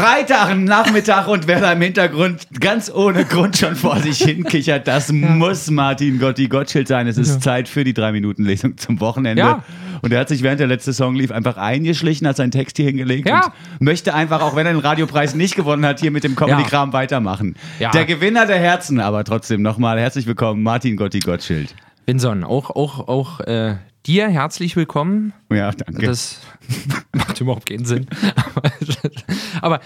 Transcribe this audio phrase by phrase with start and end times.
[0.00, 4.88] Freitag, Nachmittag und wer da im Hintergrund ganz ohne Grund schon vor sich hin kichert,
[4.88, 7.06] das muss Martin Gotti Gottschild sein.
[7.06, 9.42] Es ist Zeit für die Drei-Minuten-Lesung zum Wochenende.
[9.42, 9.62] Ja.
[10.00, 12.86] Und er hat sich während der letzte Song lief einfach eingeschlichen, hat seinen Text hier
[12.86, 13.52] hingelegt Ja.
[13.78, 16.94] und möchte einfach, auch wenn er den Radiopreis nicht gewonnen hat, hier mit dem Comedy-Kram
[16.94, 17.56] weitermachen.
[17.78, 17.90] Ja.
[17.90, 21.74] Der Gewinner der Herzen, aber trotzdem nochmal herzlich willkommen, Martin Gotti Gottschild.
[22.06, 23.76] Vinson, auch, auch, auch äh,
[24.06, 25.34] dir herzlich willkommen.
[25.52, 26.06] Ja, danke.
[26.06, 26.40] Das
[27.12, 28.06] macht überhaupt keinen Sinn.
[28.54, 28.62] Aber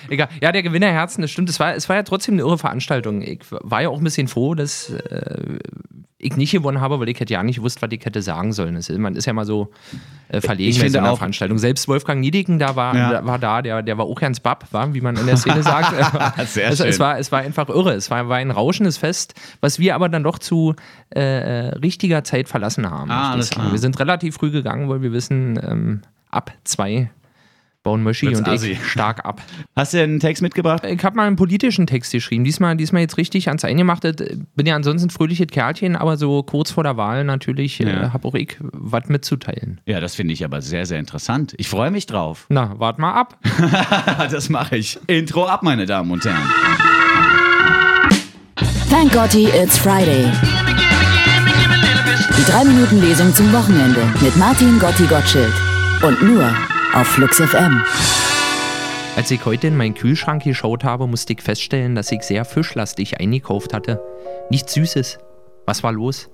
[0.09, 0.29] egal.
[0.41, 1.49] Ja, der Gewinner Herzen, das stimmt.
[1.51, 3.23] Es war, es war ja trotzdem eine irre Veranstaltung.
[3.23, 5.59] Ich war ja auch ein bisschen froh, dass äh,
[6.19, 8.77] ich nicht gewonnen habe, weil ich hätte ja nicht gewusst, was ich hätte sagen sollen.
[8.77, 9.71] Ist, man ist ja mal so
[10.29, 11.59] äh, verlegen bei so einer auch- Veranstaltung.
[11.59, 13.11] Selbst Wolfgang Niedigen da war, Ja.
[13.13, 15.63] da, war da, der, der war auch ganz babb, war, wie man in der Szene
[15.63, 15.93] sagt.
[16.47, 16.87] Sehr es, schön.
[16.89, 17.93] es, war, es war einfach irre.
[17.93, 20.75] Es war, war ein rauschendes Fest, was wir aber dann doch zu
[21.15, 23.11] äh, äh, richtiger Zeit verlassen haben.
[23.11, 23.71] Ah, alles klar.
[23.73, 26.01] Wir sind relativ früh gegangen, weil wir wissen, ähm,
[26.31, 27.11] ab zwei
[27.85, 28.73] bauen Möschi und assi.
[28.73, 29.41] ich stark ab.
[29.77, 30.83] Hast du einen Text mitgebracht?
[30.85, 32.43] Ich habe mal einen politischen Text geschrieben.
[32.43, 34.13] Diesmal, diesmal jetzt richtig ans Eingemachte.
[34.57, 38.07] Bin ja ansonsten ein fröhliches Kerlchen, aber so kurz vor der Wahl natürlich Ja.
[38.07, 39.81] äh, habe auch ich was mitzuteilen.
[39.87, 41.55] Ja, das finde ich aber sehr, sehr interessant.
[41.59, 42.47] Ich freue mich drauf.
[42.49, 43.39] Na, wart mal ab.
[44.31, 44.99] das mache ich.
[45.07, 46.51] Intro ab, meine Damen und Herren.
[48.91, 50.25] Thank Gotti, it's Friday.
[52.37, 55.53] Die 3-Minuten-Lesung zum Wochenende mit Martin Gotti Gottschild.
[56.03, 56.51] Und nur
[56.95, 57.83] auf Flux FM.
[59.17, 63.21] Als ich heute in meinen Kühlschrank geschaut habe, musste ich feststellen, dass ich sehr fischlastig
[63.21, 64.01] eingekauft hatte.
[64.49, 65.19] Nichts Süßes.
[65.67, 66.31] Was war los?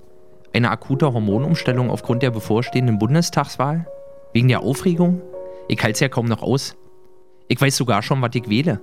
[0.53, 3.87] Eine akute Hormonumstellung aufgrund der bevorstehenden Bundestagswahl?
[4.33, 5.21] Wegen der Aufregung?
[5.67, 6.75] Ich halte es ja kaum noch aus.
[7.47, 8.81] Ich weiß sogar schon, was ich wähle.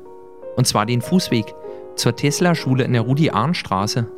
[0.57, 1.55] Und zwar den Fußweg
[1.95, 4.09] zur Tesla-Schule in der Rudi-Ahn-Straße.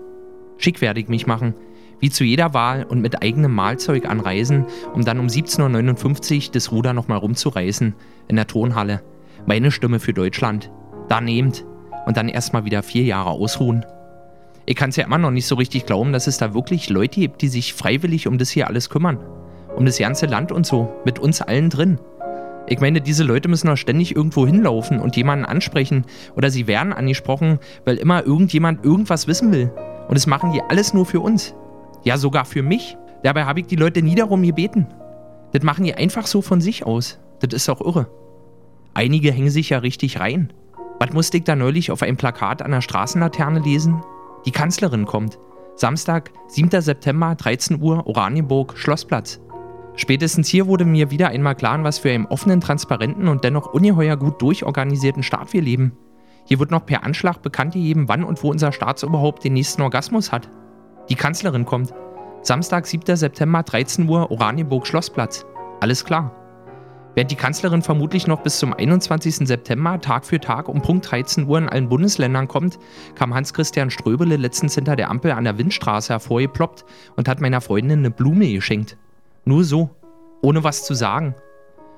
[0.56, 1.54] Schick werde ich mich machen.
[2.00, 6.72] Wie zu jeder Wahl und mit eigenem Mahlzeug anreisen, um dann um 17.59 Uhr das
[6.72, 7.94] Ruder nochmal rumzureißen
[8.28, 9.02] in der Tonhalle.
[9.46, 10.70] Meine Stimme für Deutschland.
[11.08, 11.64] Da nehmt.
[12.06, 13.84] Und dann erstmal wieder vier Jahre ausruhen.
[14.64, 17.20] Ich kann es ja immer noch nicht so richtig glauben, dass es da wirklich Leute
[17.20, 19.18] gibt, die sich freiwillig um das hier alles kümmern.
[19.76, 20.92] Um das ganze Land und so.
[21.04, 21.98] Mit uns allen drin.
[22.66, 26.04] Ich meine, diese Leute müssen doch ständig irgendwo hinlaufen und jemanden ansprechen
[26.36, 29.72] oder sie werden angesprochen, weil immer irgendjemand irgendwas wissen will.
[30.08, 31.54] Und das machen die alles nur für uns.
[32.04, 32.96] Ja, sogar für mich.
[33.22, 34.86] Dabei habe ich die Leute nie darum gebeten.
[35.52, 37.18] Das machen die einfach so von sich aus.
[37.40, 38.08] Das ist doch irre.
[38.94, 40.52] Einige hängen sich ja richtig rein.
[40.98, 44.02] Was musste ich da neulich auf einem Plakat an der Straßenlaterne lesen?
[44.46, 45.38] Die Kanzlerin kommt.
[45.74, 46.80] Samstag, 7.
[46.80, 49.40] September, 13 Uhr, Oranienburg, Schlossplatz.
[49.96, 54.16] Spätestens hier wurde mir wieder einmal klar, was für einem offenen, transparenten und dennoch ungeheuer
[54.16, 55.92] gut durchorganisierten Staat wir leben.
[56.44, 60.32] Hier wird noch per Anschlag bekannt gegeben, wann und wo unser Staatsoberhaupt den nächsten Orgasmus
[60.32, 60.48] hat.
[61.10, 61.92] Die Kanzlerin kommt.
[62.42, 63.16] Samstag, 7.
[63.16, 65.44] September, 13 Uhr, Oranienburg, Schlossplatz.
[65.80, 66.32] Alles klar.
[67.16, 69.48] Während die Kanzlerin vermutlich noch bis zum 21.
[69.48, 72.78] September Tag für Tag um Punkt 13 Uhr in allen Bundesländern kommt,
[73.16, 76.84] kam Hans-Christian Ströbele letztens hinter der Ampel an der Windstraße hervorgeploppt
[77.16, 78.96] und hat meiner Freundin eine Blume geschenkt.
[79.44, 79.90] Nur so,
[80.42, 81.34] ohne was zu sagen.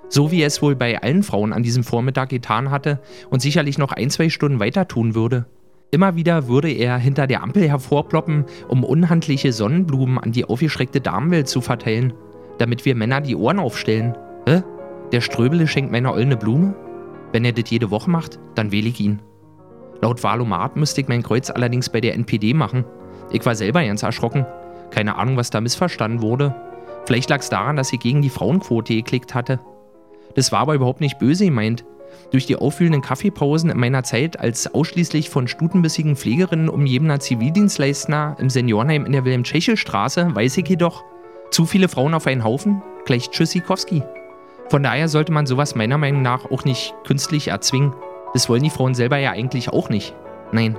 [0.08, 3.76] So wie er es wohl bei allen Frauen an diesem Vormittag getan hatte und sicherlich
[3.76, 5.44] noch ein, zwei Stunden weiter tun würde.
[5.94, 11.48] Immer wieder würde er hinter der Ampel hervorploppen, um unhandliche Sonnenblumen an die aufgeschreckte Damenwelt
[11.48, 12.14] zu verteilen,
[12.56, 14.16] damit wir Männer die Ohren aufstellen.
[14.48, 14.62] Hä?
[15.12, 16.74] Der Ströbele schenkt meiner Oll eine Blume?
[17.32, 19.20] Wenn er das jede Woche macht, dann wähle ich ihn.
[20.00, 22.86] Laut Wahlomat müsste ich mein Kreuz allerdings bei der NPD machen.
[23.30, 24.46] Ich war selber ganz erschrocken.
[24.90, 26.54] Keine Ahnung, was da missverstanden wurde.
[27.04, 29.60] Vielleicht lag es daran, dass ich gegen die Frauenquote geklickt hatte.
[30.36, 31.84] Das war aber überhaupt nicht böse gemeint.
[32.30, 38.48] Durch die auffühlenden Kaffeepausen in meiner Zeit als ausschließlich von stutenbissigen Pflegerinnen umgebener Zivildienstleister im
[38.50, 41.04] Seniorenheim in der Wilhelm-Tschechel-Straße weiß ich jedoch,
[41.50, 44.02] zu viele Frauen auf einen Haufen, gleich Tschüssikowski.
[44.68, 47.92] Von daher sollte man sowas meiner Meinung nach auch nicht künstlich erzwingen.
[48.32, 50.14] Das wollen die Frauen selber ja eigentlich auch nicht.
[50.52, 50.78] Nein,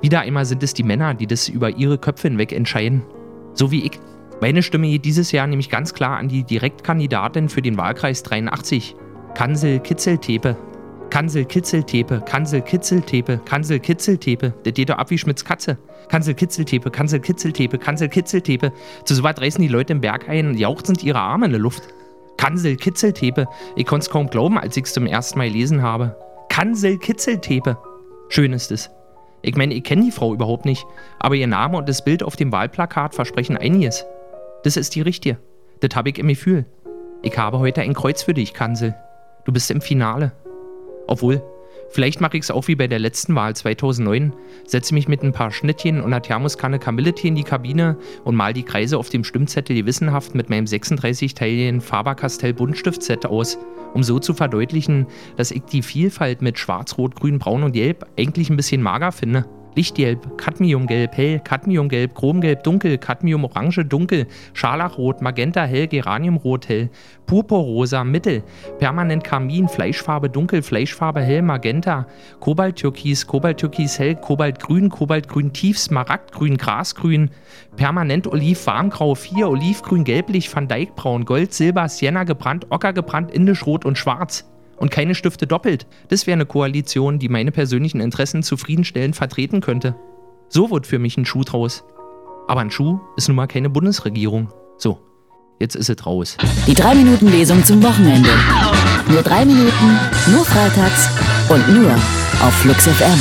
[0.00, 3.02] wieder einmal sind es die Männer, die das über ihre Köpfe hinweg entscheiden.
[3.54, 3.98] So wie ich.
[4.40, 8.96] Meine Stimme geht dieses Jahr nämlich ganz klar an die Direktkandidatin für den Wahlkreis 83.
[9.34, 10.56] Kansel Kitzeltepe.
[11.12, 14.54] Kansel Kitzeltepe, Kansel Kitzeltepe, Kansel Kitzeltepe.
[14.96, 15.76] Ab wie Schmitz Katze.
[16.08, 18.72] Kansel Kitzeltepe, Kansel Kitzeltepe, Kansel Kitzeltepe.
[19.04, 21.60] Zu so weit reißen die Leute im Berg ein und jauchzend ihre Arme in der
[21.60, 21.82] Luft.
[22.38, 23.46] Kansel Kitzeltepe.
[23.76, 26.16] Ich konnte es kaum glauben, als ich es zum ersten Mal gelesen habe.
[26.48, 27.76] Kansel Kitzeltepe.
[28.30, 28.88] Schön ist es.
[29.42, 30.86] Ich meine, ich kenne die Frau überhaupt nicht,
[31.18, 34.06] aber ihr Name und das Bild auf dem Wahlplakat versprechen einiges.
[34.64, 35.36] Das ist die richtige.
[35.80, 36.64] Das habe ich im Gefühl.
[37.20, 38.94] Ich habe heute ein Kreuz für dich, Kansel.
[39.44, 40.32] Du bist im Finale.
[41.12, 41.42] Obwohl,
[41.90, 44.32] Vielleicht mache ich es auch wie bei der letzten Wahl 2009.
[44.66, 48.54] Setze mich mit ein paar Schnittchen und einer Thermoskanne Kamilletee in die Kabine und mal
[48.54, 53.58] die Kreise auf dem Stimmzettel gewissenhaft mit meinem 36-teiligen Faber-Castell-Buntstiftset aus,
[53.92, 55.06] um so zu verdeutlichen,
[55.36, 59.12] dass ich die Vielfalt mit Schwarz, Rot, Grün, Braun und Gelb eigentlich ein bisschen mager
[59.12, 59.44] finde.
[59.74, 66.90] Lichtgelb, Cadmiumgelb, hell, Cadmiumgelb, Chromgelb, dunkel, Cadmiumorange, dunkel, Scharlachrot, Magenta, hell, Geraniumrot, hell,
[67.26, 68.42] Purpurrosa, mittel,
[68.78, 72.06] permanent Karmin, Fleischfarbe, dunkel, Fleischfarbe, hell, Magenta,
[72.40, 77.30] Kobalttürkis, Kobalttürkis, hell, Kobaltgrün, Kobaltgrün, tief, Smaragdgrün, Grasgrün,
[77.76, 83.86] permanent Oliv, Warmgrau, 4, Olivgrün, Gelblich, Van Dyckbraun, Gold, Silber, Sienna gebrannt, Ocker gebrannt, Indischrot
[83.86, 84.51] und Schwarz
[84.82, 85.86] und keine Stifte doppelt.
[86.08, 89.94] Das wäre eine Koalition, die meine persönlichen Interessen zufriedenstellend vertreten könnte.
[90.48, 91.84] So wird für mich ein Schuh draus.
[92.48, 94.48] Aber ein Schuh ist nun mal keine Bundesregierung.
[94.78, 94.98] So,
[95.60, 96.36] jetzt ist es raus.
[96.66, 98.30] Die 3-Minuten-Lesung zum Wochenende.
[99.08, 99.98] Nur 3 Minuten,
[100.32, 101.10] nur freitags
[101.48, 101.92] und nur
[102.40, 103.20] auf Flux FM.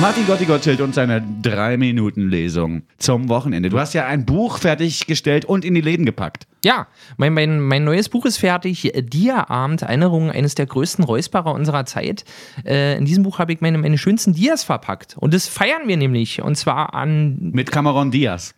[0.00, 3.68] Martin Gotti Gottschild und seine 3-Minuten-Lesung zum Wochenende.
[3.68, 6.47] Du hast ja ein Buch fertiggestellt und in die Läden gepackt.
[6.64, 8.92] Ja, mein, mein, mein neues Buch ist fertig.
[8.94, 12.24] Dia-Abend, Erinnerungen eines der größten Räusperer unserer Zeit.
[12.64, 15.16] Äh, in diesem Buch habe ich meine, meine schönsten Dias verpackt.
[15.18, 16.42] Und das feiern wir nämlich.
[16.42, 17.38] Und zwar an.
[17.52, 18.54] Mit Cameron Diaz.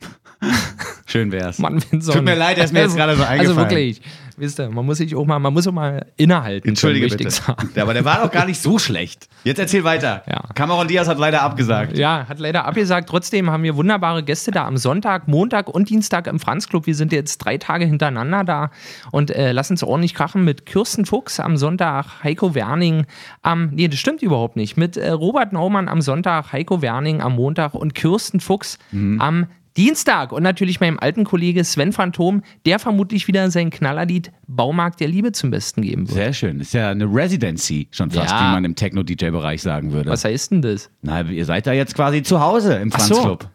[1.11, 1.59] Schön wär's.
[1.59, 2.17] Mann, Vincent.
[2.17, 3.41] Tut mir leid, er ist mir jetzt gerade so eingefallen.
[3.41, 4.01] Also wirklich,
[4.37, 6.69] wisst ihr, man muss sich auch mal, man muss auch mal innehalten.
[6.69, 7.31] Entschuldige bitte.
[7.31, 7.71] sagen.
[7.75, 9.29] Ja, aber der war doch gar nicht so schlecht.
[9.43, 10.23] Jetzt erzähl weiter.
[10.29, 10.45] Ja.
[10.55, 11.99] Cameron Diaz hat leider abgesagt.
[11.99, 13.09] Ja, hat leider abgesagt.
[13.09, 16.87] Trotzdem haben wir wunderbare Gäste da am Sonntag, Montag und Dienstag im Franz-Club.
[16.87, 18.71] Wir sind jetzt drei Tage hintereinander da
[19.11, 23.07] und äh, lassen es ordentlich krachen mit Kirsten Fuchs am Sonntag, Heiko Werning
[23.43, 27.35] am, nee, das stimmt überhaupt nicht, mit äh, Robert Naumann am Sonntag, Heiko Werning am
[27.35, 29.47] Montag und Kirsten Fuchs am
[29.77, 35.09] Dienstag und natürlich meinem alten Kollege Sven Phantom, der vermutlich wieder sein Knallerlied Baumarkt der
[35.09, 36.15] Liebe zum Besten geben wird.
[36.17, 36.61] Sehr schön.
[36.61, 38.41] Ist ja eine Residency schon fast, Ja.
[38.41, 40.11] wie man im Techno-DJ-Bereich sagen würde.
[40.11, 40.91] Was heißt denn das?
[41.03, 43.15] Na, ihr seid da jetzt quasi zu Hause im Ach so.
[43.15, 43.51] Franz-Club.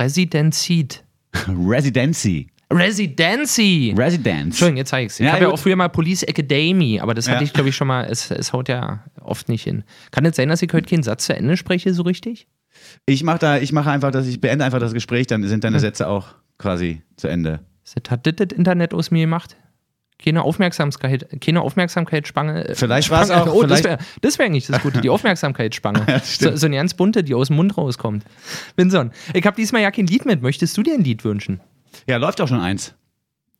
[0.00, 1.04] Residenzit.
[1.48, 2.48] Residency.
[2.72, 3.94] Residency.
[3.96, 4.46] Residence.
[4.46, 5.20] Entschuldigung, jetzt zeige ich es.
[5.20, 7.44] Ich Ja, habe ja auch früher mal Police Academy, aber das hatte Ja.
[7.44, 8.04] ich, glaube ich, schon mal.
[8.10, 9.84] Es, es haut ja oft nicht hin.
[10.10, 12.48] Kann es sein, dass ich heute keinen Satz zu Ende spreche, so richtig?
[13.06, 15.78] Ich mache da, ich mache einfach, dass ich beende einfach das Gespräch, dann sind deine
[15.80, 16.28] Sätze auch
[16.58, 17.60] quasi zu Ende.
[17.84, 19.56] Das hat das, das Internet aus mir gemacht?
[20.18, 22.68] Keine Aufmerksamkeit, keine Aufmerksamkeitsspange.
[22.70, 23.50] äh, Vielleicht war's Spange.
[23.50, 26.04] auch- Oh, das wäre das wär eigentlich das Gute, die Aufmerksamkeitsspange.
[26.06, 28.24] das so, so eine ganz bunte, die aus dem Mund rauskommt.
[28.76, 30.40] Binson, ich habe diesmal ja kein Lied mit.
[30.42, 31.60] Möchtest du dir ein Lied wünschen?
[32.08, 32.94] Ja, läuft auch schon eins.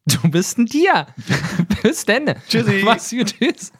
[0.07, 1.07] Du bist ein Tier.
[1.83, 2.35] Bis denn.
[2.49, 2.81] Tschüssi.
[2.85, 3.35] Mach's gut.
[3.39, 3.71] Tschüss.